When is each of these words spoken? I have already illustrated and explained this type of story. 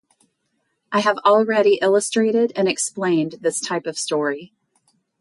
I 0.91 1.01
have 1.01 1.19
already 1.19 1.77
illustrated 1.79 2.51
and 2.55 2.67
explained 2.67 3.33
this 3.41 3.59
type 3.59 3.85
of 3.85 3.99
story. 3.99 4.51